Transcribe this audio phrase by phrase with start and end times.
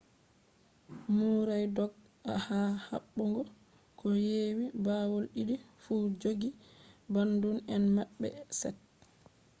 [1.15, 3.41] murray dog`i ha habbugo
[3.99, 6.49] ko yewi bawo didi fu joji
[7.13, 8.29] bandun em mabbe
[8.59, 8.77] set